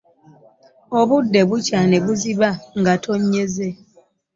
[0.99, 3.67] Obudde bukya ne buziba nga tonnyeze!